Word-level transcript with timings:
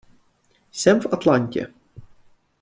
Jsem 0.71 1.01
v 1.01 1.07
Atlantě. 1.13 1.67